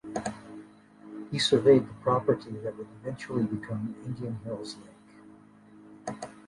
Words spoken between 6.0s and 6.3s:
Lake.